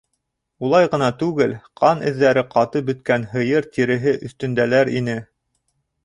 [0.67, 1.51] Улай ғына түгел,
[1.81, 5.17] ҡан эҙҙәре ҡатып бөткән һыйыр тиреһе өҫтөндәләр ине.